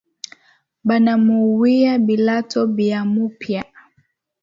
Banamuuwia 0.87 1.93
bilato 2.05 2.59
bya 2.75 2.99
mupya 3.13 3.63